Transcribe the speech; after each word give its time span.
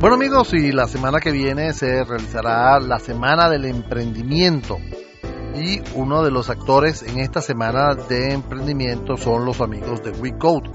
Bueno 0.00 0.14
amigos, 0.14 0.54
y 0.54 0.70
la 0.70 0.86
semana 0.86 1.18
que 1.18 1.32
viene 1.32 1.72
se 1.72 2.04
realizará 2.04 2.78
la 2.78 3.00
Semana 3.00 3.50
del 3.50 3.64
Emprendimiento. 3.64 4.78
Y 5.56 5.80
uno 5.96 6.22
de 6.22 6.30
los 6.30 6.50
actores 6.50 7.02
en 7.02 7.18
esta 7.18 7.40
semana 7.42 7.96
de 7.96 8.32
emprendimiento 8.32 9.16
son 9.16 9.44
los 9.44 9.60
amigos 9.60 10.00
de 10.04 10.12
WeCode. 10.12 10.70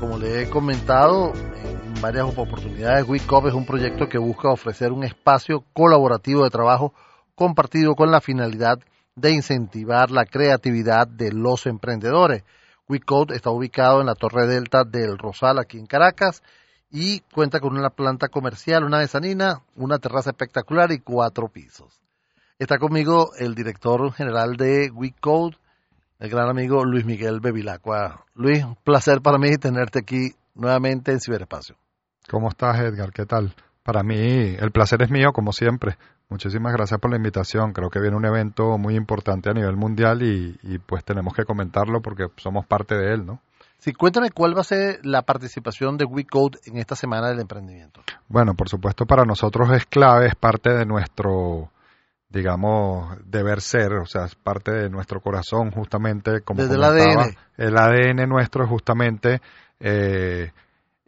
Como 0.00 0.18
le 0.18 0.42
he 0.42 0.50
comentado 0.50 1.32
en 1.34 2.02
varias 2.02 2.26
oportunidades, 2.36 3.08
WeCode 3.08 3.50
es 3.50 3.54
un 3.54 3.64
proyecto 3.64 4.08
que 4.08 4.18
busca 4.18 4.48
ofrecer 4.50 4.90
un 4.90 5.04
espacio 5.04 5.62
colaborativo 5.72 6.42
de 6.42 6.50
trabajo 6.50 6.92
compartido 7.36 7.94
con 7.94 8.10
la 8.10 8.20
finalidad 8.20 8.80
de 9.14 9.30
incentivar 9.30 10.10
la 10.10 10.24
creatividad 10.24 11.06
de 11.06 11.30
los 11.30 11.66
emprendedores. 11.66 12.42
WeCode 12.88 13.36
está 13.36 13.50
ubicado 13.50 14.00
en 14.00 14.06
la 14.06 14.16
Torre 14.16 14.48
Delta 14.48 14.82
del 14.82 15.16
Rosal, 15.16 15.60
aquí 15.60 15.78
en 15.78 15.86
Caracas, 15.86 16.42
y 16.96 17.18
cuenta 17.34 17.58
con 17.58 17.76
una 17.76 17.90
planta 17.90 18.28
comercial, 18.28 18.84
una 18.84 18.98
mezanina, 18.98 19.62
una 19.74 19.98
terraza 19.98 20.30
espectacular 20.30 20.92
y 20.92 21.00
cuatro 21.00 21.48
pisos. 21.48 22.00
Está 22.56 22.78
conmigo 22.78 23.30
el 23.36 23.56
director 23.56 24.12
general 24.12 24.56
de 24.56 24.92
WeCode, 24.94 25.56
el 26.20 26.30
gran 26.30 26.48
amigo 26.48 26.84
Luis 26.84 27.04
Miguel 27.04 27.40
Bevilacqua. 27.40 28.24
Luis, 28.34 28.62
un 28.62 28.76
placer 28.76 29.22
para 29.22 29.38
mí 29.38 29.56
tenerte 29.56 29.98
aquí 29.98 30.36
nuevamente 30.54 31.10
en 31.10 31.18
Ciberespacio. 31.18 31.74
¿Cómo 32.30 32.48
estás, 32.48 32.78
Edgar? 32.78 33.10
¿Qué 33.12 33.26
tal? 33.26 33.56
Para 33.82 34.04
mí, 34.04 34.54
el 34.56 34.70
placer 34.70 35.02
es 35.02 35.10
mío, 35.10 35.32
como 35.32 35.50
siempre. 35.50 35.98
Muchísimas 36.28 36.72
gracias 36.74 37.00
por 37.00 37.10
la 37.10 37.16
invitación. 37.16 37.72
Creo 37.72 37.90
que 37.90 37.98
viene 37.98 38.16
un 38.16 38.24
evento 38.24 38.78
muy 38.78 38.94
importante 38.94 39.50
a 39.50 39.52
nivel 39.52 39.76
mundial 39.76 40.22
y, 40.22 40.56
y 40.62 40.78
pues 40.78 41.04
tenemos 41.04 41.34
que 41.34 41.44
comentarlo 41.44 42.00
porque 42.00 42.28
somos 42.36 42.64
parte 42.66 42.94
de 42.94 43.14
él, 43.14 43.26
¿no? 43.26 43.40
Sí, 43.84 43.92
cuéntame 43.92 44.30
cuál 44.30 44.56
va 44.56 44.62
a 44.62 44.64
ser 44.64 45.00
la 45.04 45.20
participación 45.20 45.98
de 45.98 46.06
WeCode 46.06 46.58
en 46.64 46.78
esta 46.78 46.96
semana 46.96 47.28
del 47.28 47.40
emprendimiento. 47.40 48.00
Bueno, 48.28 48.54
por 48.54 48.70
supuesto 48.70 49.04
para 49.04 49.26
nosotros 49.26 49.68
es 49.72 49.84
clave, 49.84 50.28
es 50.28 50.34
parte 50.34 50.70
de 50.72 50.86
nuestro, 50.86 51.70
digamos, 52.30 53.14
deber 53.26 53.60
ser, 53.60 53.92
o 53.92 54.06
sea, 54.06 54.24
es 54.24 54.36
parte 54.36 54.70
de 54.72 54.88
nuestro 54.88 55.20
corazón 55.20 55.70
justamente 55.70 56.40
como 56.40 56.62
Desde 56.62 56.76
el 56.76 56.82
ADN. 56.82 57.36
El 57.58 57.76
ADN 57.76 58.26
nuestro 58.26 58.64
es 58.64 58.70
justamente 58.70 59.42
eh, 59.80 60.50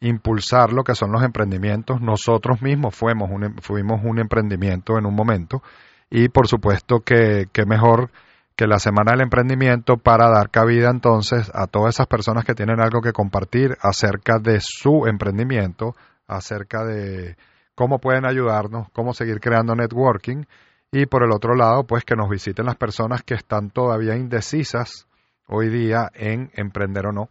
impulsar 0.00 0.70
lo 0.70 0.84
que 0.84 0.94
son 0.94 1.12
los 1.12 1.22
emprendimientos. 1.22 2.02
Nosotros 2.02 2.60
mismos 2.60 2.94
fuimos 2.94 3.30
un, 3.30 3.44
em, 3.44 3.56
fuimos 3.56 4.02
un 4.04 4.18
emprendimiento 4.18 4.98
en 4.98 5.06
un 5.06 5.14
momento 5.14 5.62
y 6.10 6.28
por 6.28 6.46
supuesto 6.46 7.00
que, 7.00 7.46
que 7.50 7.64
mejor 7.64 8.10
que 8.56 8.66
la 8.66 8.78
Semana 8.78 9.12
del 9.12 9.20
Emprendimiento 9.20 9.98
para 9.98 10.30
dar 10.30 10.50
cabida 10.50 10.88
entonces 10.90 11.50
a 11.54 11.66
todas 11.66 11.94
esas 11.94 12.06
personas 12.06 12.44
que 12.46 12.54
tienen 12.54 12.80
algo 12.80 13.02
que 13.02 13.12
compartir 13.12 13.76
acerca 13.82 14.38
de 14.38 14.60
su 14.62 15.06
emprendimiento, 15.06 15.94
acerca 16.26 16.84
de 16.84 17.36
cómo 17.74 17.98
pueden 17.98 18.24
ayudarnos, 18.24 18.88
cómo 18.92 19.12
seguir 19.12 19.40
creando 19.40 19.74
networking 19.74 20.44
y 20.90 21.04
por 21.04 21.22
el 21.22 21.32
otro 21.32 21.54
lado, 21.54 21.84
pues 21.84 22.04
que 22.04 22.16
nos 22.16 22.30
visiten 22.30 22.64
las 22.64 22.76
personas 22.76 23.22
que 23.22 23.34
están 23.34 23.68
todavía 23.70 24.16
indecisas 24.16 25.06
hoy 25.46 25.68
día 25.68 26.10
en 26.14 26.50
emprender 26.54 27.06
o 27.06 27.12
no. 27.12 27.28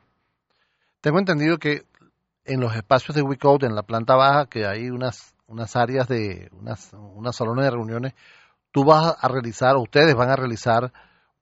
Tengo 1.02 1.18
entendido 1.18 1.58
que 1.58 1.86
en 2.46 2.59
los 2.59 2.76
espacios 2.76 3.16
de 3.16 3.23
WeCode, 3.23 3.66
en 3.66 3.73
la 3.73 3.81
planta 3.81 4.16
baja, 4.16 4.46
que 4.46 4.68
hay 4.68 4.92
unas, 4.92 5.34
unas 5.48 5.76
áreas 5.76 6.08
de, 6.08 6.50
unas, 6.52 6.94
unas 6.94 7.36
salones 7.36 7.66
de 7.66 7.72
reuniones, 7.72 8.14
tú 8.72 8.86
vas 8.86 9.16
a 9.20 9.28
realizar, 9.28 9.76
ustedes 9.78 10.14
van 10.14 10.30
a 10.30 10.36
realizar 10.36 10.94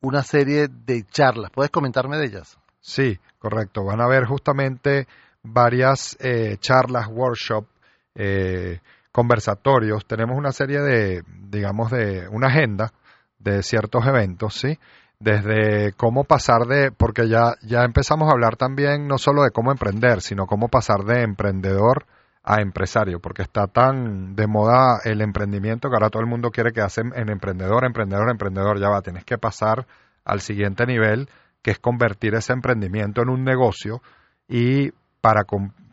una 0.03 0.21
serie 0.21 0.67
de 0.67 1.05
charlas. 1.05 1.49
¿Puedes 1.51 1.71
comentarme 1.71 2.17
de 2.17 2.25
ellas? 2.25 2.59
Sí, 2.81 3.17
correcto. 3.39 3.85
Van 3.85 4.01
a 4.01 4.05
haber 4.05 4.25
justamente 4.25 5.07
varias 5.41 6.17
eh, 6.19 6.57
charlas, 6.59 7.07
workshops, 7.07 7.69
eh, 8.13 8.81
conversatorios. 9.11 10.05
Tenemos 10.05 10.37
una 10.37 10.51
serie 10.51 10.81
de, 10.81 11.23
digamos, 11.49 11.89
de 11.89 12.27
una 12.27 12.47
agenda 12.47 12.91
de 13.39 13.63
ciertos 13.63 14.05
eventos, 14.05 14.55
¿sí? 14.55 14.77
Desde 15.19 15.93
cómo 15.93 16.25
pasar 16.25 16.67
de, 16.67 16.91
porque 16.91 17.29
ya, 17.29 17.55
ya 17.61 17.83
empezamos 17.83 18.27
a 18.27 18.33
hablar 18.33 18.57
también 18.57 19.07
no 19.07 19.17
solo 19.17 19.43
de 19.43 19.51
cómo 19.51 19.71
emprender, 19.71 20.21
sino 20.21 20.47
cómo 20.47 20.67
pasar 20.67 21.05
de 21.05 21.21
emprendedor 21.21 22.05
a 22.43 22.61
empresario, 22.61 23.19
porque 23.19 23.41
está 23.41 23.67
tan 23.67 24.35
de 24.35 24.47
moda 24.47 24.99
el 25.05 25.21
emprendimiento 25.21 25.89
que 25.89 25.95
ahora 25.95 26.09
todo 26.09 26.21
el 26.21 26.27
mundo 26.29 26.51
quiere 26.51 26.73
que 26.73 26.81
hacen 26.81 27.13
en 27.15 27.29
emprendedor, 27.29 27.85
emprendedor, 27.85 28.29
emprendedor, 28.29 28.79
ya 28.79 28.89
va, 28.89 29.01
tienes 29.01 29.23
que 29.23 29.37
pasar 29.37 29.85
al 30.25 30.41
siguiente 30.41 30.85
nivel, 30.85 31.29
que 31.61 31.71
es 31.71 31.79
convertir 31.79 32.35
ese 32.35 32.51
emprendimiento 32.53 33.21
en 33.21 33.29
un 33.29 33.43
negocio 33.45 34.01
y 34.49 34.91
para, 35.21 35.43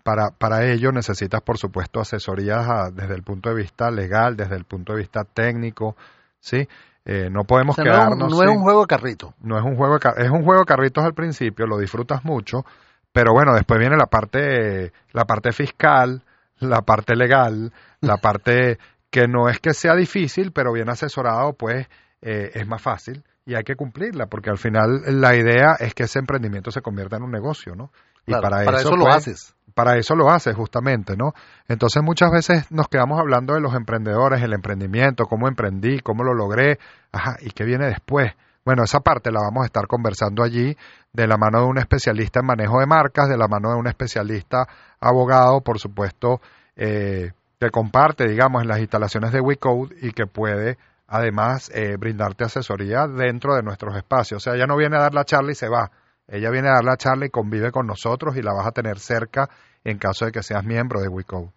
para, 0.03 0.31
para 0.31 0.67
ello 0.67 0.91
necesitas, 0.91 1.41
por 1.43 1.57
supuesto, 1.57 2.01
asesorías 2.01 2.93
desde 2.97 3.15
el 3.15 3.23
punto 3.23 3.49
de 3.51 3.55
vista 3.55 3.91
legal, 3.93 4.37
desde 4.37 4.57
el 4.57 4.65
punto 4.65 4.93
de 4.95 4.99
vista 5.01 5.23
técnico, 5.23 5.95
¿sí? 6.41 6.67
Eh, 7.05 7.29
no 7.31 7.45
podemos 7.45 7.79
O 7.79 7.83
sea, 7.83 7.85
quedarnos... 7.85 8.19
No, 8.33 8.37
no 8.37 8.43
es 8.43 8.57
un 8.57 8.63
juego 8.63 8.81
de 8.81 8.87
carrito. 8.89 9.35
no 9.41 9.57
es 9.57 9.65
un 9.65 9.77
juego 9.77 9.95
de, 9.95 10.01
ca- 10.01 10.15
es 10.19 10.31
un 10.31 10.43
juego 10.43 10.61
de 10.61 10.67
carritos 10.67 11.05
al 11.05 11.15
principio, 11.15 11.67
lo 11.67 11.79
disfrutas 11.79 12.25
mucho, 12.25 12.65
pero 13.13 13.33
bueno, 13.33 13.55
después 13.55 13.79
viene 13.79 13.97
la 13.97 14.07
parte 14.07 14.93
la 15.13 15.25
parte 15.25 15.53
fiscal, 15.53 16.23
la 16.61 16.83
parte 16.83 17.17
legal, 17.17 17.73
la 18.01 18.19
parte 18.19 18.79
que 19.11 19.27
no 19.27 19.49
es 19.49 19.59
que 19.59 19.75
sea 19.75 19.95
difícil, 19.95 20.53
pero 20.53 20.73
bien 20.73 20.89
asesorado, 20.89 21.55
pues 21.55 21.89
eh, 22.23 22.51
es 22.55 22.67
más 22.67 22.81
fácil 22.81 23.25
y 23.45 23.55
hay 23.55 23.65
que 23.65 23.75
cumplirla, 23.75 24.27
porque 24.27 24.51
al 24.51 24.59
final 24.59 25.03
la 25.07 25.35
idea 25.35 25.75
es 25.79 25.95
que 25.95 26.05
ese 26.05 26.19
emprendimiento 26.19 26.71
se 26.71 26.83
convierta 26.83 27.17
en 27.17 27.25
un 27.25 27.33
negocio, 27.33 27.75
¿no? 27.75 27.91
Y 28.27 28.33
Claro, 28.33 28.43
para, 28.43 28.81
eso, 28.81 28.97
lo 28.97 29.05
pues, 29.05 29.17
haces. 29.17 29.55
para 29.75 29.97
eso 29.97 30.15
lo 30.15 30.31
haces 30.31 30.55
justamente, 30.55 31.17
¿no? 31.17 31.33
Entonces 31.67 32.03
muchas 32.03 32.31
veces 32.31 32.71
nos 32.71 32.87
quedamos 32.89 33.19
hablando 33.19 33.55
de 33.55 33.61
los 33.61 33.75
emprendedores, 33.75 34.43
el 34.43 34.53
emprendimiento, 34.53 35.25
cómo 35.25 35.49
emprendí, 35.49 36.01
cómo 36.01 36.23
lo 36.23 36.35
logré, 36.35 36.79
ajá, 37.13 37.37
y 37.41 37.51
qué 37.51 37.65
viene 37.65 37.87
después. 37.87 38.33
Bueno, 38.65 38.85
esa 38.85 39.01
parte 39.01 39.33
la 39.33 39.41
vamos 39.41 39.63
a 39.63 39.67
estar 39.67 39.87
conversando 39.87 40.45
allí 40.45 40.77
de 41.13 41.27
la 41.27 41.37
mano 41.39 41.61
de 41.61 41.67
un 41.67 41.79
especialista 41.79 42.41
en 42.41 42.47
manejo 42.47 42.79
de 42.79 42.87
marcas, 42.87 43.29
de 43.29 43.39
la 43.39 43.49
mano 43.49 43.71
de 43.71 43.77
un 43.77 43.89
especialista 43.89 44.69
abogado, 45.01 45.61
por 45.63 45.79
supuesto, 45.79 46.41
eh, 46.77 47.33
que 47.59 47.71
comparte, 47.71 48.29
digamos, 48.29 48.63
en 48.63 48.69
las 48.69 48.81
instalaciones 48.81 49.33
de 49.33 49.41
WeCode 49.41 49.95
y 50.03 50.13
que 50.13 50.27
puede 50.27 50.79
además 51.07 51.71
eh, 51.75 51.97
brindarte 51.99 52.45
asesoría 52.45 53.07
dentro 53.07 53.55
de 53.55 53.63
nuestros 53.63 53.97
espacios. 53.97 54.39
O 54.39 54.41
sea, 54.41 54.55
ella 54.55 54.67
no 54.67 54.77
viene 54.77 54.97
a 54.97 55.01
dar 55.01 55.13
la 55.13 55.25
charla 55.25 55.51
y 55.51 55.57
se 55.57 55.69
va. 55.69 55.91
Ella 56.29 56.51
viene 56.51 56.69
a 56.69 56.75
dar 56.75 56.85
la 56.85 56.97
charla 56.97 57.27
y 57.27 57.31
convive 57.31 57.73
con 57.73 57.87
nosotros 57.87 58.37
y 58.37 58.43
la 58.43 58.53
vas 58.53 58.67
a 58.67 58.71
tener 58.71 59.01
cerca 59.01 59.51
en 59.83 59.99
caso 59.99 60.25
de 60.25 60.33
que 60.33 60.43
seas 60.43 60.65
miembro 60.65 61.01
de 61.01 61.09
WeCode. 61.09 61.51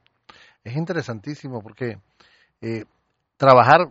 Es 0.64 0.76
interesantísimo 0.76 1.62
porque 1.62 2.00
eh, 2.62 2.86
trabajar, 3.38 3.88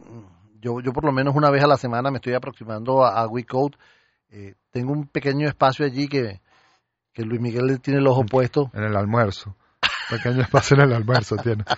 yo, 0.60 0.80
yo 0.80 0.92
por 0.92 1.04
lo 1.04 1.12
menos 1.12 1.36
una 1.36 1.50
vez 1.50 1.62
a 1.62 1.68
la 1.68 1.76
semana 1.76 2.10
me 2.10 2.16
estoy 2.16 2.34
aproximando 2.34 3.04
a, 3.04 3.22
a 3.22 3.28
WeCode. 3.28 3.76
Eh, 4.30 4.54
tengo 4.72 4.92
un 4.92 5.06
pequeño 5.06 5.46
espacio 5.46 5.86
allí 5.86 6.08
que, 6.08 6.40
que 7.12 7.22
Luis 7.24 7.40
Miguel 7.40 7.80
tiene 7.80 8.00
el 8.00 8.06
ojo 8.06 8.24
puesto. 8.24 8.70
En 8.74 8.84
el 8.84 8.96
almuerzo. 8.96 9.56
Pequeño 10.10 10.42
espacio 10.42 10.76
en 10.76 10.82
el 10.82 10.92
almuerzo 10.94 11.36
tiene. 11.36 11.64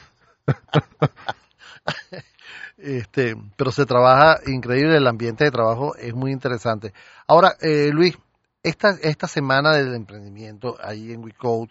Este, 2.76 3.36
pero 3.56 3.70
se 3.70 3.86
trabaja 3.86 4.40
increíble, 4.46 4.96
el 4.96 5.06
ambiente 5.06 5.44
de 5.44 5.50
trabajo 5.50 5.94
es 5.96 6.12
muy 6.14 6.32
interesante. 6.32 6.92
Ahora, 7.26 7.54
eh, 7.60 7.90
Luis, 7.92 8.18
esta, 8.62 8.90
esta 9.02 9.28
semana 9.28 9.72
del 9.72 9.94
emprendimiento 9.94 10.76
ahí 10.82 11.12
en 11.12 11.22
WeCode, 11.22 11.70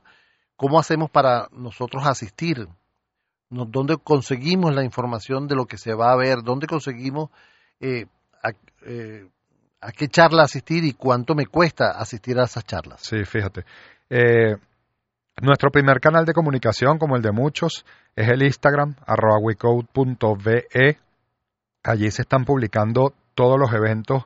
¿cómo 0.56 0.80
hacemos 0.80 1.10
para 1.12 1.50
nosotros 1.52 2.06
asistir? 2.08 2.68
¿No- 3.50 3.66
¿Dónde 3.66 3.98
conseguimos 3.98 4.74
la 4.74 4.84
información 4.84 5.48
de 5.48 5.56
lo 5.56 5.66
que 5.66 5.78
se 5.78 5.94
va 5.94 6.12
a 6.12 6.16
ver? 6.16 6.42
¿Dónde 6.42 6.68
conseguimos 6.68 7.30
eh, 7.80 8.06
eh, 8.86 9.28
a 9.84 9.92
qué 9.92 10.08
charla 10.08 10.44
asistir 10.44 10.84
y 10.84 10.94
cuánto 10.94 11.36
me 11.36 11.46
cuesta 11.46 11.92
asistir 11.92 12.40
a 12.40 12.46
esas 12.46 12.66
charlas? 12.66 13.02
Sí, 13.02 13.24
fíjate. 13.26 13.66
Eh, 14.10 14.56
nuestro 15.42 15.72
primer 15.72 16.00
canal 16.00 16.26
de 16.26 16.34
comunicación, 16.34 16.98
como 16.98 17.16
el 17.16 17.22
de 17.22 17.32
muchos, 17.32 17.86
es 18.16 18.30
el 18.30 18.44
Instagram, 18.44 18.96
arroba. 19.06 19.40
Allí 21.84 22.12
se 22.12 22.22
están 22.22 22.46
publicando 22.46 23.14
todos 23.36 23.60
los 23.60 23.74
eventos 23.74 24.24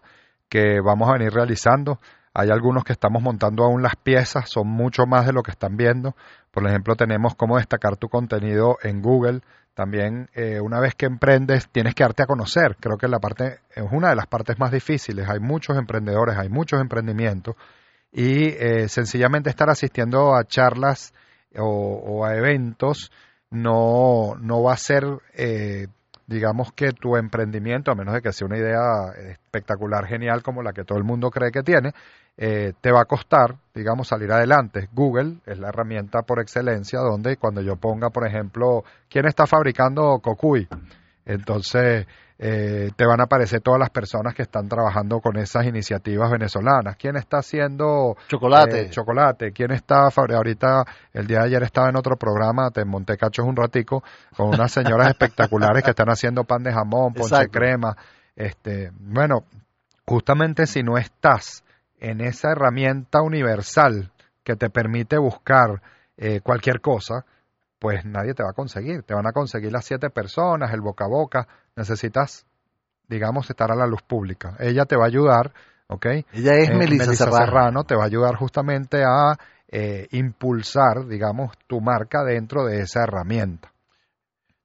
que 0.49 0.79
vamos 0.79 1.09
a 1.09 1.13
venir 1.13 1.31
realizando. 1.33 1.99
Hay 2.39 2.51
algunos 2.51 2.83
que 2.83 2.93
estamos 2.93 3.23
montando 3.23 3.63
aún 3.63 3.81
las 3.81 3.95
piezas, 3.95 4.47
son 4.47 4.67
mucho 4.67 5.07
más 5.07 5.25
de 5.25 5.33
lo 5.33 5.41
que 5.41 5.49
están 5.49 5.75
viendo. 5.75 6.15
Por 6.51 6.67
ejemplo, 6.67 6.95
tenemos 6.95 7.33
cómo 7.33 7.57
destacar 7.57 7.97
tu 7.97 8.09
contenido 8.09 8.77
en 8.83 9.01
Google. 9.01 9.41
También, 9.73 10.29
eh, 10.35 10.59
una 10.61 10.79
vez 10.79 10.93
que 10.93 11.07
emprendes, 11.07 11.67
tienes 11.69 11.95
que 11.95 12.03
darte 12.03 12.21
a 12.21 12.27
conocer. 12.27 12.77
Creo 12.79 12.95
que 12.95 13.07
la 13.07 13.17
parte 13.17 13.61
es 13.73 13.85
una 13.91 14.09
de 14.09 14.15
las 14.15 14.27
partes 14.27 14.59
más 14.59 14.71
difíciles. 14.71 15.27
Hay 15.27 15.39
muchos 15.39 15.77
emprendedores, 15.77 16.37
hay 16.37 16.49
muchos 16.49 16.79
emprendimientos 16.79 17.55
y 18.11 18.49
eh, 18.49 18.87
sencillamente 18.87 19.49
estar 19.49 19.71
asistiendo 19.71 20.35
a 20.35 20.43
charlas 20.43 21.15
o, 21.55 21.65
o 21.65 22.23
a 22.23 22.35
eventos 22.35 23.11
no, 23.49 24.35
no 24.39 24.61
va 24.61 24.73
a 24.73 24.77
ser, 24.77 25.03
eh, 25.33 25.87
digamos 26.27 26.71
que 26.73 26.91
tu 26.91 27.15
emprendimiento, 27.15 27.91
a 27.91 27.95
menos 27.95 28.13
de 28.13 28.21
que 28.21 28.31
sea 28.31 28.45
una 28.45 28.57
idea 28.57 29.11
espectacular, 29.31 30.05
genial, 30.05 30.43
como 30.43 30.61
la 30.61 30.73
que 30.73 30.83
todo 30.83 30.97
el 30.97 31.03
mundo 31.03 31.29
cree 31.31 31.51
que 31.51 31.63
tiene, 31.63 31.93
eh, 32.37 32.73
te 32.79 32.91
va 32.91 33.01
a 33.01 33.05
costar, 33.05 33.55
digamos, 33.73 34.07
salir 34.07 34.31
adelante. 34.31 34.89
Google 34.93 35.37
es 35.45 35.57
la 35.57 35.69
herramienta 35.69 36.21
por 36.21 36.39
excelencia 36.39 36.99
donde 36.99 37.37
cuando 37.37 37.61
yo 37.61 37.75
ponga, 37.77 38.11
por 38.11 38.27
ejemplo, 38.27 38.83
¿quién 39.09 39.25
está 39.25 39.47
fabricando 39.47 40.19
Cocuy? 40.19 40.67
Entonces, 41.25 42.05
eh, 42.39 42.91
te 42.95 43.05
van 43.07 43.19
a 43.19 43.23
aparecer 43.23 43.61
todas 43.61 43.79
las 43.79 43.89
personas 43.89 44.35
que 44.35 44.43
están 44.43 44.69
trabajando 44.69 45.19
con 45.19 45.37
esas 45.37 45.65
iniciativas 45.65 46.29
venezolanas. 46.29 46.95
¿Quién 46.95 47.15
está 47.15 47.39
haciendo 47.39 48.15
chocolate? 48.27 48.81
Eh, 48.81 48.89
chocolate. 48.91 49.51
¿Quién 49.51 49.71
está 49.71 50.07
ahorita? 50.15 50.85
El 51.13 51.25
día 51.25 51.39
de 51.39 51.45
ayer 51.45 51.63
estaba 51.63 51.89
en 51.89 51.97
otro 51.97 52.15
programa, 52.17 52.69
te 52.69 52.85
monté 52.85 53.17
cachos 53.17 53.47
un 53.47 53.55
ratico 53.55 54.03
con 54.35 54.49
unas 54.49 54.71
señoras 54.71 55.09
espectaculares 55.09 55.83
que 55.83 55.89
están 55.89 56.09
haciendo 56.09 56.43
pan 56.43 56.61
de 56.61 56.71
jamón, 56.71 57.15
ponche 57.15 57.49
crema. 57.49 57.97
Este, 58.35 58.91
bueno, 58.99 59.43
justamente 60.05 60.67
si 60.67 60.83
no 60.83 60.99
estás 60.99 61.63
en 61.99 62.21
esa 62.21 62.51
herramienta 62.51 63.21
universal 63.21 64.11
que 64.43 64.55
te 64.55 64.69
permite 64.69 65.17
buscar 65.17 65.81
eh, 66.15 66.41
cualquier 66.41 66.81
cosa, 66.81 67.25
pues 67.79 68.05
nadie 68.05 68.33
te 68.33 68.43
va 68.43 68.51
a 68.51 68.53
conseguir. 68.53 69.03
Te 69.03 69.13
van 69.13 69.27
a 69.27 69.31
conseguir 69.31 69.71
las 69.71 69.85
siete 69.85 70.09
personas, 70.09 70.73
el 70.73 70.81
boca 70.81 71.05
a 71.05 71.09
boca. 71.09 71.47
Necesitas, 71.75 72.45
digamos, 73.07 73.49
estar 73.49 73.71
a 73.71 73.75
la 73.75 73.85
luz 73.85 74.01
pública. 74.01 74.55
Ella 74.59 74.85
te 74.85 74.95
va 74.95 75.03
a 75.03 75.07
ayudar, 75.07 75.53
¿ok? 75.87 76.05
Ella 76.33 76.55
es 76.55 76.69
eh, 76.69 76.75
Melissa, 76.75 77.13
Serrano. 77.13 77.83
Te 77.83 77.95
va 77.95 78.03
a 78.03 78.07
ayudar 78.07 78.35
justamente 78.35 79.03
a 79.03 79.37
eh, 79.67 80.07
impulsar, 80.11 81.07
digamos, 81.07 81.51
tu 81.67 81.81
marca 81.81 82.23
dentro 82.23 82.65
de 82.65 82.81
esa 82.81 83.03
herramienta. 83.03 83.71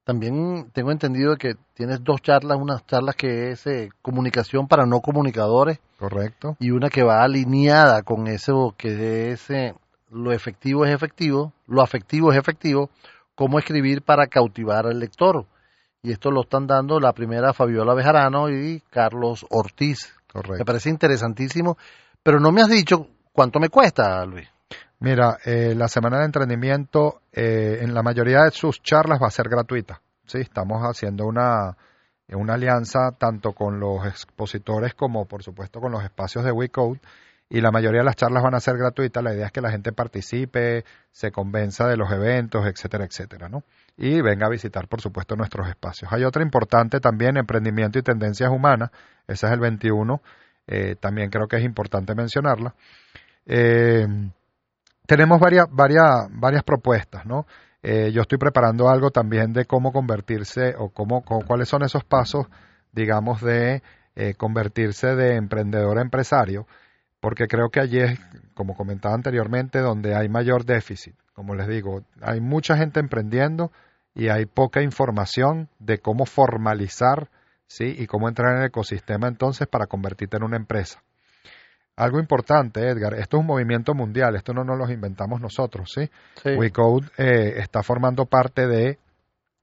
También 0.05 0.71
tengo 0.73 0.91
entendido 0.91 1.37
que 1.37 1.55
tienes 1.75 2.03
dos 2.03 2.21
charlas, 2.23 2.59
unas 2.61 2.85
charlas 2.87 3.15
que 3.15 3.51
es 3.51 3.67
eh, 3.67 3.91
comunicación 4.03 4.67
para 4.67 4.85
no 4.85 5.01
comunicadores. 5.01 5.79
Correcto. 5.99 6.57
Y 6.59 6.71
una 6.71 6.89
que 6.89 7.05
va 7.05 7.23
alineada 7.23 8.03
con 8.03 8.27
eso 8.27 8.75
que 8.77 9.31
es 9.31 9.49
lo 10.11 10.33
efectivo 10.33 10.85
es 10.85 10.93
efectivo, 10.93 11.53
lo 11.67 11.83
afectivo 11.83 12.33
es 12.33 12.39
efectivo, 12.39 12.91
cómo 13.35 13.59
escribir 13.59 14.03
para 14.03 14.27
cautivar 14.27 14.87
al 14.87 14.99
lector. 14.99 15.47
Y 16.03 16.11
esto 16.11 16.31
lo 16.31 16.43
están 16.43 16.67
dando 16.67 16.99
la 17.01 17.13
primera 17.13 17.53
Fabiola 17.53 17.95
Bejarano 17.95 18.51
y 18.51 18.83
Carlos 18.91 19.47
Ortiz. 19.51 20.13
Correcto. 20.31 20.59
Me 20.59 20.65
parece 20.65 20.91
interesantísimo, 20.91 21.79
pero 22.23 22.41
no 22.41 22.51
me 22.51 22.63
has 22.63 22.69
dicho 22.69 23.07
cuánto 23.33 23.61
me 23.61 23.69
cuesta, 23.69 24.25
Luis. 24.27 24.52
Mira, 25.01 25.39
eh, 25.45 25.75
la 25.77 25.89
semana 25.89 26.19
de 26.19 26.27
entrenamiento 26.27 27.23
eh, 27.33 27.79
en 27.83 27.95
la 27.95 28.03
mayoría 28.03 28.43
de 28.45 28.51
sus 28.51 28.83
charlas 28.83 29.21
va 29.21 29.27
a 29.27 29.31
ser 29.31 29.49
gratuita. 29.49 30.01
Sí, 30.27 30.39
estamos 30.39 30.83
haciendo 30.83 31.27
una, 31.27 31.77
una 32.29 32.55
alianza 32.55 33.13
tanto 33.19 33.53
con 33.53 33.81
los 33.81 34.07
expositores 34.07 34.95
como 34.95 35.27
por 35.27 35.43
supuesto 35.43 35.81
con 35.81 35.93
los 35.93 36.05
espacios 36.05 36.45
de 36.45 36.53
WeCode 36.53 37.01
y 37.53 37.61
la 37.61 37.71
mayoría 37.71 38.01
de 38.01 38.07
las 38.07 38.17
charlas 38.17 38.43
van 38.43 38.55
a 38.55 38.61
ser 38.61 38.79
gratuitas. 38.79 39.23
La 39.23 39.35
idea 39.35 39.45
es 39.45 39.53
que 39.53 39.61
la 39.61 39.71
gente 39.71 39.93
participe, 39.93 40.87
se 41.11 41.31
convenza 41.31 41.87
de 41.87 41.99
los 41.99 42.11
eventos, 42.11 42.65
etcétera, 42.65 43.05
etcétera, 43.05 43.51
¿no? 43.51 43.63
Y 43.99 44.23
venga 44.23 44.47
a 44.47 44.49
visitar, 44.49 44.89
por 44.89 45.03
supuesto, 45.03 45.37
nuestros 45.37 45.69
espacios. 45.69 46.11
Hay 46.15 46.25
otra 46.25 46.43
importante 46.43 46.99
también, 46.99 47.37
emprendimiento 47.37 47.99
y 47.99 48.03
tendencias 48.03 48.49
humanas. 48.51 48.91
Ese 49.27 49.47
es 49.47 49.53
el 49.53 49.61
21. 49.61 50.23
Eh, 50.67 50.97
también 50.99 51.29
creo 51.29 51.47
que 51.47 51.57
es 51.57 51.63
importante 51.63 52.15
mencionarla. 52.15 52.75
Eh, 53.45 54.07
tenemos 55.07 55.41
varias, 55.41 55.67
varias, 55.71 56.29
varias 56.31 56.63
propuestas, 56.63 57.27
¿no? 57.27 57.47
Eh, 57.83 58.13
yo 58.13 58.23
estoy 58.23 58.39
preparando 58.39 58.89
algo 58.89 59.11
también 59.11 59.53
de 59.53 59.65
cómo 59.65 59.93
convertirse 59.93 60.75
o 60.79 60.91
cómo, 60.91 61.23
cuáles 61.23 61.69
son 61.69 61.83
esos 61.83 62.05
pasos, 62.05 62.47
digamos, 62.93 63.41
de 63.41 63.83
convertirse 64.37 65.17
de 65.17 65.37
emprendedor 65.37 65.99
a 65.99 66.03
empresario 66.03 66.67
porque 67.23 67.47
creo 67.47 67.71
que 67.71 67.79
allí 67.79 68.01
es, 68.01 68.19
como 68.53 68.75
comentaba 68.75 69.15
anteriormente, 69.15 69.79
donde 69.79 70.17
hay 70.17 70.29
mayor 70.29 70.65
déficit. 70.65 71.15
Como 71.35 71.55
les 71.55 71.69
digo, 71.69 72.03
hay 72.21 72.41
mucha 72.41 72.77
gente 72.77 72.99
emprendiendo 72.99 73.71
y 74.13 74.29
hay 74.29 74.45
poca 74.45 74.83
información 74.83 75.69
de 75.79 75.99
cómo 75.99 76.27
formalizar 76.27 77.31
¿sí? 77.69 77.95
y 77.97 78.09
cómo 78.09 78.29
entrar 78.29 78.55
en 78.57 78.63
el 78.63 78.67
ecosistema 78.67 79.29
entonces 79.29 79.69
para 79.69 79.87
convertirte 79.87 80.37
en 80.37 80.43
una 80.43 80.57
empresa. 80.57 81.05
Algo 82.03 82.19
importante, 82.19 82.89
Edgar, 82.89 83.15
esto 83.15 83.37
es 83.37 83.41
un 83.43 83.47
movimiento 83.47 83.95
mundial, 83.95 84.35
esto 84.35 84.53
no 84.53 84.65
nos 84.65 84.77
lo 84.77 84.91
inventamos 84.91 85.41
nosotros, 85.41 85.93
¿sí? 85.95 86.11
WeCode 86.45 87.07
eh, 87.17 87.61
está 87.61 87.85
formando 87.85 88.27
parte 88.27 88.67
de 88.67 88.99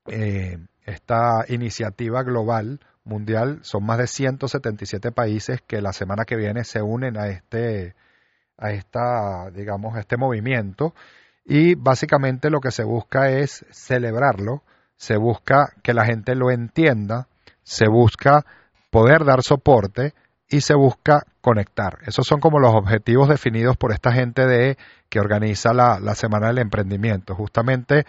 eh, 0.08 0.58
esta 0.86 1.44
iniciativa 1.50 2.24
global 2.24 2.80
mundial. 3.04 3.60
Son 3.64 3.86
más 3.86 3.98
de 3.98 4.08
177 4.08 5.12
países 5.12 5.62
que 5.68 5.82
la 5.82 5.92
semana 5.92 6.24
que 6.24 6.38
viene 6.38 6.64
se 6.64 6.82
unen 6.82 7.18
a 7.18 7.28
este, 7.28 7.94
a 8.58 8.72
esta, 8.72 9.52
digamos, 9.52 9.98
a 9.98 10.00
este 10.00 10.16
movimiento. 10.16 10.94
Y 11.44 11.76
básicamente 11.76 12.50
lo 12.50 12.62
que 12.62 12.72
se 12.72 12.86
busca 12.86 13.32
es 13.32 13.66
celebrarlo, 13.70 14.64
se 14.96 15.18
busca 15.18 15.74
que 15.84 15.94
la 15.94 16.06
gente 16.06 16.36
lo 16.36 16.52
entienda, 16.52 17.28
se 17.64 17.90
busca 17.90 18.46
poder 18.92 19.26
dar 19.26 19.44
soporte 19.44 20.14
y 20.50 20.62
se 20.62 20.74
busca 20.74 21.24
conectar. 21.42 22.00
Esos 22.06 22.26
son 22.28 22.40
como 22.40 22.60
los 22.60 22.74
objetivos 22.74 23.30
definidos 23.30 23.78
por 23.78 23.92
esta 23.92 24.12
gente 24.12 24.46
de 24.48 24.78
que 25.10 25.20
organiza 25.20 25.74
la, 25.74 26.00
la 26.00 26.16
Semana 26.16 26.48
del 26.48 26.58
Emprendimiento. 26.58 27.36
Justamente 27.36 28.06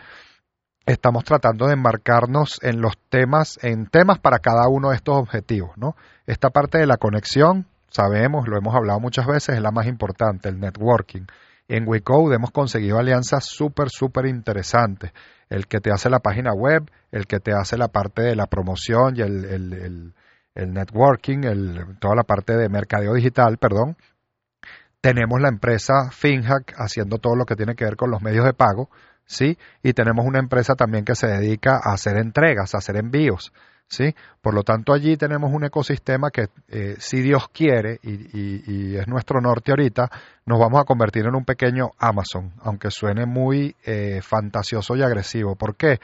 estamos 0.87 1.25
tratando 1.25 1.67
de 1.67 1.75
embarcarnos 1.75 2.59
en 2.63 2.81
los 2.81 2.97
temas, 3.09 3.59
en 3.63 3.87
temas 3.87 4.19
para 4.19 4.39
cada 4.39 4.69
uno 4.69 4.91
de 4.91 4.97
estos 4.97 5.17
objetivos, 5.17 5.77
¿no? 5.77 5.95
Esta 6.27 6.51
parte 6.51 6.79
de 6.79 6.87
la 6.87 6.97
conexión, 6.97 7.67
sabemos, 7.91 8.49
lo 8.49 8.57
hemos 8.57 8.75
hablado 8.75 9.01
muchas 9.01 9.27
veces, 9.27 9.57
es 9.57 9.63
la 9.63 9.71
más 9.71 9.87
importante, 9.87 10.49
el 10.49 10.59
networking. 10.59 11.27
En 11.69 11.87
WeCode 11.87 12.35
hemos 12.35 12.51
conseguido 12.51 12.99
alianzas 12.99 13.45
súper, 13.45 13.91
súper 13.91 14.27
interesantes. 14.27 15.13
El 15.49 15.67
que 15.67 15.81
te 15.81 15.93
hace 15.93 16.11
la 16.11 16.19
página 16.19 16.53
web, 16.53 16.91
el 17.13 17.27
que 17.27 17.39
te 17.39 17.53
hace 17.53 17.77
la 17.77 17.89
parte 17.89 18.23
de 18.23 18.35
la 18.35 18.47
promoción 18.47 19.17
y 19.17 19.21
el, 19.21 19.45
el, 19.45 19.73
el, 19.73 20.15
networking, 20.55 21.45
el, 21.45 21.99
toda 21.99 22.15
la 22.15 22.25
parte 22.25 22.57
de 22.57 22.69
mercadeo 22.69 23.15
digital, 23.15 23.59
perdón. 23.59 23.97
Tenemos 25.01 25.41
la 25.41 25.49
empresa 25.49 26.11
FinHack 26.11 26.75
haciendo 26.77 27.19
todo 27.19 27.35
lo 27.35 27.47
que 27.47 27.57
tiene 27.57 27.75
que 27.75 27.85
ver 27.85 27.97
con 27.97 28.11
los 28.11 28.21
medios 28.21 28.45
de 28.45 28.53
pago 28.53 28.91
¿sí? 29.31 29.57
Y 29.83 29.93
tenemos 29.93 30.27
una 30.27 30.41
empresa 30.41 30.75
también 30.75 31.05
que 31.05 31.15
se 31.15 31.29
dedica 31.29 31.77
a 31.77 31.93
hacer 31.93 32.17
entregas, 32.17 32.75
a 32.75 32.79
hacer 32.79 32.97
envíos, 32.97 33.53
¿sí? 33.87 34.13
Por 34.43 34.55
lo 34.55 34.65
tanto, 34.65 34.93
allí 34.93 35.17
tenemos 35.17 35.53
un 35.53 35.65
ecosistema 35.65 36.31
que, 36.33 36.49
eh, 36.67 36.97
si 36.99 37.23
Dios 37.23 37.49
quiere, 37.51 38.01
y, 38.03 38.97
es 38.97 39.07
nuestro 39.07 39.41
norte 39.41 39.71
ahorita, 39.71 40.11
nos 40.47 40.59
vamos 40.59 40.81
a 40.81 40.85
convertir 40.85 41.27
en 41.27 41.37
un 41.37 41.45
pequeño 41.45 41.91
Amazon, 41.99 42.53
aunque 42.63 42.91
suene 42.91 43.25
muy 43.25 43.77
eh, 43.85 44.21
fantasioso 44.21 44.97
y 44.97 45.03
agresivo. 45.03 45.55
¿Por 45.55 45.77
qué? 45.77 46.01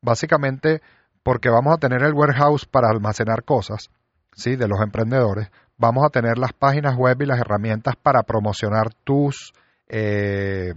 Básicamente 0.00 0.80
porque 1.22 1.48
vamos 1.50 1.74
a 1.74 1.78
tener 1.78 2.02
el 2.02 2.14
warehouse 2.14 2.66
para 2.66 2.88
almacenar 2.90 3.44
cosas, 3.44 3.90
¿sí? 4.34 4.56
De 4.56 4.68
los 4.68 4.80
emprendedores. 4.80 5.50
Vamos 5.76 6.04
a 6.04 6.10
tener 6.10 6.38
las 6.38 6.52
páginas 6.52 6.96
web 6.96 7.20
y 7.22 7.26
las 7.26 7.40
herramientas 7.40 7.96
para 7.96 8.22
promocionar 8.22 8.92
tus... 9.04 9.52
Eh, 9.88 10.74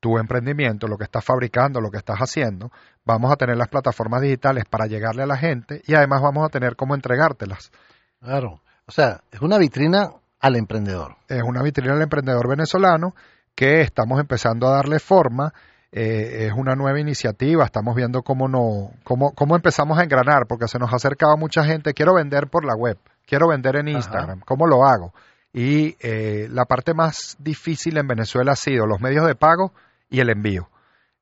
tu 0.00 0.16
emprendimiento, 0.18 0.88
lo 0.88 0.96
que 0.96 1.04
estás 1.04 1.24
fabricando, 1.24 1.80
lo 1.80 1.90
que 1.90 1.98
estás 1.98 2.18
haciendo, 2.18 2.72
vamos 3.04 3.30
a 3.30 3.36
tener 3.36 3.56
las 3.56 3.68
plataformas 3.68 4.22
digitales 4.22 4.64
para 4.64 4.86
llegarle 4.86 5.22
a 5.22 5.26
la 5.26 5.36
gente 5.36 5.82
y 5.86 5.94
además 5.94 6.22
vamos 6.22 6.44
a 6.44 6.48
tener 6.48 6.74
cómo 6.74 6.94
entregártelas. 6.94 7.70
Claro, 8.18 8.62
o 8.86 8.92
sea, 8.92 9.20
es 9.30 9.40
una 9.40 9.58
vitrina 9.58 10.10
al 10.40 10.56
emprendedor. 10.56 11.16
Es 11.28 11.42
una 11.42 11.62
vitrina 11.62 11.92
al 11.92 12.02
emprendedor 12.02 12.48
venezolano 12.48 13.14
que 13.54 13.82
estamos 13.82 14.18
empezando 14.20 14.68
a 14.68 14.76
darle 14.76 14.98
forma. 14.98 15.52
Eh, 15.92 16.46
es 16.46 16.52
una 16.52 16.76
nueva 16.76 17.00
iniciativa, 17.00 17.64
estamos 17.64 17.96
viendo 17.96 18.22
cómo, 18.22 18.46
no, 18.46 18.92
cómo, 19.02 19.32
cómo 19.34 19.56
empezamos 19.56 19.98
a 19.98 20.04
engranar, 20.04 20.46
porque 20.46 20.68
se 20.68 20.78
nos 20.78 20.92
ha 20.92 20.96
acercado 20.96 21.36
mucha 21.36 21.64
gente, 21.64 21.94
quiero 21.94 22.14
vender 22.14 22.48
por 22.48 22.64
la 22.64 22.76
web, 22.76 22.96
quiero 23.26 23.48
vender 23.48 23.76
en 23.76 23.88
Instagram, 23.88 24.40
¿cómo 24.40 24.66
lo 24.68 24.84
hago? 24.84 25.12
Y 25.52 25.96
eh, 25.98 26.46
la 26.48 26.64
parte 26.66 26.94
más 26.94 27.36
difícil 27.40 27.98
en 27.98 28.06
Venezuela 28.06 28.52
ha 28.52 28.56
sido 28.56 28.86
los 28.86 29.00
medios 29.00 29.26
de 29.26 29.34
pago, 29.34 29.72
y 30.10 30.20
el 30.20 30.28
envío. 30.28 30.68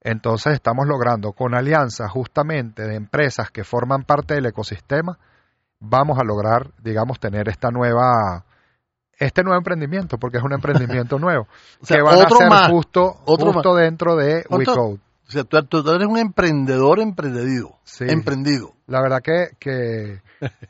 Entonces 0.01 0.55
estamos 0.55 0.87
logrando 0.87 1.33
con 1.33 1.55
alianzas 1.55 2.11
justamente 2.11 2.85
de 2.85 2.97
empresas 2.97 3.51
que 3.51 3.63
forman 3.63 4.05
parte 4.05 4.35
del 4.35 4.47
ecosistema, 4.47 5.19
vamos 5.79 6.19
a 6.19 6.25
lograr, 6.25 6.71
digamos, 6.83 7.21
tener 7.21 7.49
esta 7.49 7.71
nueva 7.71 8.45
este 9.19 9.43
nuevo 9.43 9.59
emprendimiento, 9.59 10.19
porque 10.19 10.39
es 10.39 10.43
un 10.43 10.53
emprendimiento 10.53 11.19
nuevo, 11.21 11.47
que 11.87 12.01
van 12.01 12.21
a 12.21 12.29
ser 12.29 12.71
justo, 12.71 13.13
justo 13.25 13.75
dentro 13.75 14.17
de 14.17 14.45
WeCode. 14.49 15.01
O 15.29 15.31
sea, 15.31 15.45
tú, 15.45 15.59
eres 15.95 16.09
un 16.09 16.17
emprendedor 16.17 17.01
emprendido. 17.01 17.77
Sí. 17.85 18.07
Emprendido. 18.09 18.73
La 18.87 19.03
verdad 19.03 19.21
que, 19.23 19.49
que, 19.59 20.23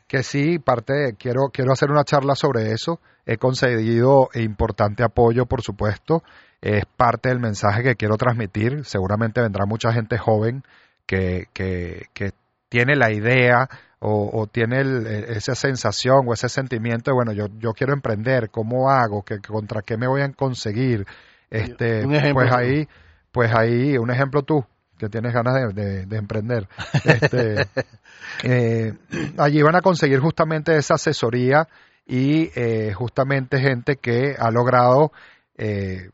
que 0.07 0.23
sí, 0.23 0.59
parte, 0.59 1.15
quiero, 1.17 1.49
quiero 1.53 1.71
hacer 1.71 1.89
una 1.91 2.03
charla 2.03 2.35
sobre 2.35 2.73
eso. 2.73 2.99
He 3.25 3.37
conseguido 3.37 4.27
importante 4.33 5.03
apoyo, 5.03 5.45
por 5.45 5.61
supuesto 5.61 6.23
es 6.61 6.85
parte 6.85 7.29
del 7.29 7.39
mensaje 7.39 7.83
que 7.83 7.95
quiero 7.95 8.17
transmitir. 8.17 8.85
Seguramente 8.85 9.41
vendrá 9.41 9.65
mucha 9.65 9.93
gente 9.93 10.17
joven 10.17 10.63
que, 11.05 11.47
que, 11.53 12.07
que 12.13 12.31
tiene 12.69 12.95
la 12.95 13.11
idea 13.11 13.69
o, 14.01 14.47
tiene 14.47 14.81
esa 15.29 15.55
sensación 15.55 16.25
o 16.25 16.33
ese 16.33 16.47
sentimiento 16.47 17.11
de, 17.11 17.15
bueno, 17.15 17.33
yo, 17.33 17.47
yo 17.57 17.73
quiero 17.73 17.93
emprender, 17.93 18.49
¿cómo 18.49 18.89
hago? 18.89 19.23
¿Qué, 19.23 19.39
¿Contra 19.39 19.81
qué 19.81 19.97
me 19.97 20.07
voy 20.07 20.21
a 20.21 20.31
conseguir? 20.31 21.05
Este, 21.49 22.05
pues 22.33 22.51
ahí, 22.51 22.87
pues 23.31 23.53
ahí, 23.53 23.97
un 23.97 24.09
ejemplo 24.09 24.43
tú, 24.43 24.63
que 24.97 25.09
tienes 25.09 25.33
ganas 25.33 25.73
de, 25.73 26.05
emprender. 26.11 26.67
Este, 27.03 27.65
eh, 28.43 28.93
allí 29.37 29.61
van 29.61 29.75
a 29.75 29.81
conseguir 29.81 30.19
justamente 30.19 30.77
esa 30.77 30.95
asesoría 30.95 31.67
y 32.05 32.51
eh, 32.55 32.93
justamente 32.93 33.59
gente 33.59 33.95
que 33.95 34.35
ha 34.37 34.51
logrado, 34.51 35.11
eh, 35.57 36.09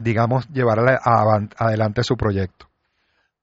digamos, 0.00 0.48
llevar 0.48 1.00
adelante 1.56 2.02
su 2.02 2.16
proyecto. 2.16 2.67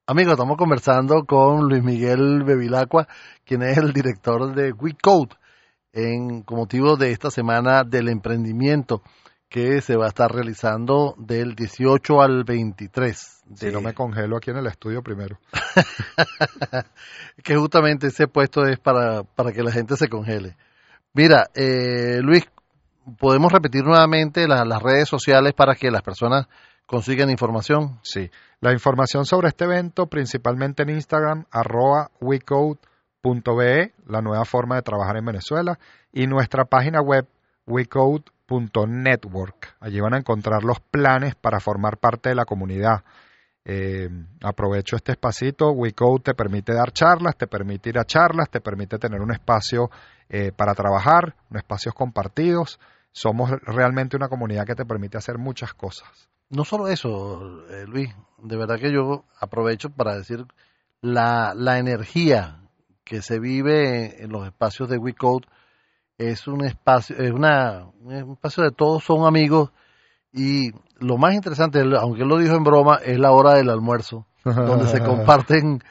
Amigos, 0.08 0.34
estamos 0.34 0.56
conversando 0.56 1.24
con 1.26 1.68
Luis 1.68 1.82
Miguel 1.82 2.44
Bevilacqua, 2.44 3.08
quien 3.44 3.64
es 3.64 3.76
el 3.76 3.92
director 3.92 4.54
de 4.54 4.70
WeCode, 4.70 5.34
en, 5.92 6.42
con 6.42 6.58
motivo 6.58 6.96
de 6.96 7.10
esta 7.10 7.28
semana 7.28 7.82
del 7.82 8.08
emprendimiento 8.08 9.02
que 9.48 9.80
se 9.80 9.96
va 9.96 10.04
a 10.04 10.10
estar 10.10 10.32
realizando 10.32 11.16
del 11.18 11.56
18 11.56 12.22
al 12.22 12.44
23. 12.44 13.42
Si 13.56 13.66
no 13.72 13.80
me 13.80 13.94
congelo 13.94 14.36
aquí 14.36 14.52
en 14.52 14.58
el 14.58 14.68
estudio 14.68 15.02
primero. 15.02 15.40
que 17.42 17.56
justamente 17.56 18.06
ese 18.06 18.28
puesto 18.28 18.64
es 18.64 18.78
para, 18.78 19.24
para 19.24 19.50
que 19.50 19.64
la 19.64 19.72
gente 19.72 19.96
se 19.96 20.08
congele. 20.08 20.56
Mira, 21.14 21.50
eh, 21.52 22.20
Luis, 22.22 22.44
¿podemos 23.18 23.50
repetir 23.50 23.82
nuevamente 23.82 24.46
las 24.46 24.80
redes 24.80 25.08
sociales 25.08 25.52
para 25.52 25.74
que 25.74 25.90
las 25.90 26.02
personas 26.02 26.46
consiguen 26.86 27.30
información? 27.30 27.98
Sí, 28.02 28.30
la 28.60 28.72
información 28.72 29.26
sobre 29.26 29.48
este 29.48 29.64
evento 29.64 30.06
principalmente 30.06 30.82
en 30.82 30.90
Instagram, 30.90 31.44
arroba 31.50 32.10
wecode.be, 32.20 33.92
la 34.06 34.22
nueva 34.22 34.44
forma 34.44 34.76
de 34.76 34.82
trabajar 34.82 35.16
en 35.16 35.24
Venezuela, 35.24 35.78
y 36.12 36.26
nuestra 36.26 36.64
página 36.64 37.00
web 37.02 37.26
wecode.network. 37.66 39.76
Allí 39.80 40.00
van 40.00 40.14
a 40.14 40.18
encontrar 40.18 40.64
los 40.64 40.80
planes 40.80 41.34
para 41.34 41.60
formar 41.60 41.98
parte 41.98 42.30
de 42.30 42.34
la 42.34 42.44
comunidad. 42.44 43.02
Eh, 43.68 44.08
aprovecho 44.42 44.94
este 44.94 45.12
espacito. 45.12 45.72
WeCode 45.72 46.22
te 46.22 46.34
permite 46.34 46.72
dar 46.72 46.92
charlas, 46.92 47.36
te 47.36 47.48
permite 47.48 47.90
ir 47.90 47.98
a 47.98 48.04
charlas, 48.04 48.48
te 48.48 48.60
permite 48.60 48.98
tener 48.98 49.20
un 49.20 49.32
espacio 49.32 49.90
eh, 50.28 50.52
para 50.56 50.74
trabajar, 50.74 51.34
espacios 51.52 51.92
compartidos. 51.92 52.78
Somos 53.10 53.50
realmente 53.62 54.16
una 54.16 54.28
comunidad 54.28 54.64
que 54.64 54.76
te 54.76 54.84
permite 54.84 55.18
hacer 55.18 55.38
muchas 55.38 55.74
cosas. 55.74 56.28
No 56.50 56.64
solo 56.64 56.88
eso, 56.88 57.64
eh, 57.70 57.84
Luis, 57.86 58.14
de 58.38 58.56
verdad 58.56 58.78
que 58.78 58.92
yo 58.92 59.24
aprovecho 59.40 59.90
para 59.90 60.16
decir 60.16 60.46
la, 61.00 61.54
la 61.54 61.78
energía 61.78 62.60
que 63.06 63.22
se 63.22 63.38
vive 63.38 64.22
en 64.22 64.30
los 64.30 64.44
espacios 64.46 64.88
de 64.88 64.98
WeCode. 64.98 65.46
Es 66.18 66.48
un 66.48 66.64
espacio, 66.64 67.16
es 67.16 67.30
una, 67.30 67.86
un 68.02 68.32
espacio 68.32 68.64
de 68.64 68.72
todos 68.72 69.04
son 69.04 69.26
amigos. 69.26 69.70
Y 70.32 70.70
lo 70.98 71.16
más 71.16 71.34
interesante, 71.34 71.80
aunque 71.98 72.22
él 72.22 72.28
lo 72.28 72.38
dijo 72.38 72.56
en 72.56 72.64
broma, 72.64 72.96
es 72.96 73.18
la 73.18 73.30
hora 73.30 73.54
del 73.54 73.70
almuerzo, 73.70 74.26
donde 74.44 74.86
se 74.88 75.00
comparten, 75.04 75.82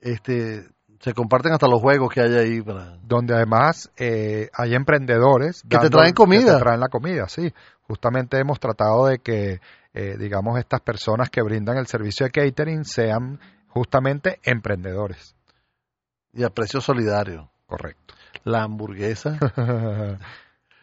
este, 0.00 0.64
se 1.00 1.12
comparten 1.12 1.52
hasta 1.52 1.66
los 1.66 1.80
juegos 1.80 2.12
que 2.12 2.20
hay 2.20 2.34
ahí 2.34 2.62
para... 2.62 2.98
donde 3.02 3.34
además 3.34 3.90
eh, 3.96 4.48
hay 4.54 4.74
emprendedores 4.74 5.62
que 5.68 5.78
te 5.78 5.90
traen 5.90 6.14
comida, 6.14 6.52
que 6.52 6.58
te 6.58 6.60
traen 6.60 6.80
la 6.80 6.88
comida, 6.88 7.28
sí. 7.28 7.52
Justamente 7.82 8.38
hemos 8.38 8.60
tratado 8.60 9.06
de 9.06 9.18
que 9.18 9.60
eh, 9.92 10.16
digamos, 10.18 10.58
estas 10.58 10.80
personas 10.80 11.30
que 11.30 11.42
brindan 11.42 11.76
el 11.76 11.86
servicio 11.86 12.26
de 12.26 12.30
catering 12.30 12.84
sean 12.84 13.40
justamente 13.68 14.40
emprendedores. 14.44 15.34
Y 16.32 16.44
a 16.44 16.50
precio 16.50 16.80
solidario. 16.80 17.50
Correcto. 17.66 18.14
La 18.44 18.62
hamburguesa. 18.62 19.38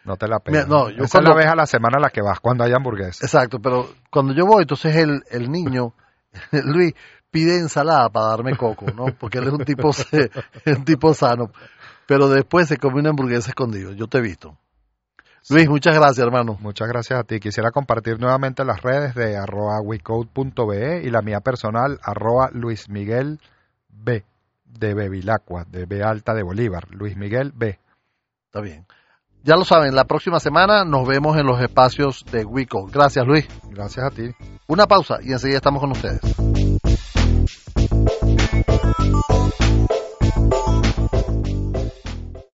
no 0.06 0.16
te 0.18 0.28
la 0.28 0.40
pegas. 0.40 0.68
No, 0.68 0.90
yo 0.90 1.04
Esa 1.04 1.22
vez 1.22 1.46
a 1.46 1.56
la 1.56 1.66
semana 1.66 1.98
a 1.98 2.02
la 2.02 2.10
que 2.10 2.22
vas, 2.22 2.40
cuando 2.40 2.64
hay 2.64 2.74
hamburguesa. 2.74 3.26
Exacto, 3.26 3.60
pero 3.60 3.90
cuando 4.10 4.34
yo 4.34 4.46
voy, 4.46 4.64
entonces 4.64 4.96
el, 4.96 5.24
el 5.30 5.50
niño, 5.52 5.94
Luis, 6.52 6.94
pide 7.32 7.58
ensalada 7.58 8.10
para 8.10 8.28
darme 8.28 8.56
coco, 8.58 8.86
¿no? 8.92 9.06
Porque 9.18 9.38
él 9.38 9.48
es 9.48 9.54
un 9.54 9.66
tipo, 9.66 9.92
un 10.66 10.86
tipo 10.86 11.14
sano. 11.14 11.52
Pero 12.06 12.30
después 12.30 12.68
se 12.68 12.78
come 12.78 13.00
una 13.00 13.10
hamburguesa 13.10 13.50
escondido. 13.50 13.92
Yo 13.94 14.08
te 14.08 14.20
he 14.20 14.22
visto. 14.22 14.58
Luis, 15.50 15.70
muchas 15.70 15.96
gracias, 15.96 16.26
hermano. 16.26 16.58
Muchas 16.60 16.88
gracias 16.88 17.20
a 17.20 17.24
ti. 17.24 17.40
Quisiera 17.40 17.72
compartir 17.72 18.20
nuevamente 18.20 18.66
las 18.66 18.82
redes 18.82 19.16
de 19.16 19.38
arroba 19.38 19.80
wecode.be 19.82 21.04
y 21.04 21.10
la 21.10 21.22
mía 21.22 21.40
personal, 21.40 22.00
arroba 22.04 22.50
Luis 22.52 22.90
Miguel 22.90 23.40
B, 23.90 24.26
de 24.66 24.94
Bevilacqua, 24.94 25.66
de 25.70 25.86
B 25.86 26.04
alta 26.04 26.34
de 26.34 26.44
Bolívar. 26.44 26.90
Luis 26.92 27.16
Miguel 27.16 27.54
B. 27.56 27.80
Está 28.46 28.62
bien. 28.62 28.86
Ya 29.44 29.56
lo 29.56 29.64
saben, 29.64 29.96
la 29.96 30.04
próxima 30.04 30.42
semana 30.42 30.84
nos 30.84 31.08
vemos 31.08 31.38
en 31.38 31.46
los 31.46 31.62
espacios 31.62 32.26
de 32.32 32.44
WeCode. 32.44 32.92
Gracias, 32.92 33.26
Luis. 33.26 33.48
Gracias 33.70 34.06
a 34.06 34.10
ti. 34.10 34.30
Una 34.68 34.88
pausa 34.88 35.20
y 35.24 35.32
enseguida 35.32 35.58
estamos 35.58 35.80
con 35.80 35.92
ustedes. 35.92 36.47